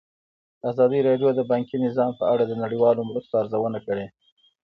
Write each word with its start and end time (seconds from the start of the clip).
ازادي 0.69 0.99
راډیو 1.07 1.29
د 1.35 1.41
بانکي 1.51 1.75
نظام 1.85 2.11
په 2.19 2.25
اړه 2.33 2.43
د 2.47 2.53
نړیوالو 2.63 3.01
مرستو 3.09 3.33
ارزونه 3.41 3.79
کړې. 3.87 4.05